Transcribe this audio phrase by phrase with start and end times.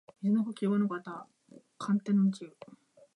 [0.23, 1.27] 水の呼吸伍ノ型
[1.77, 3.01] 干天の慈雨（ごのかたかんてんのじう）